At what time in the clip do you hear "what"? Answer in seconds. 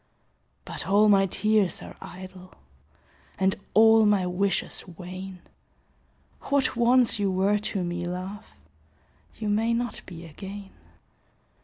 6.49-6.75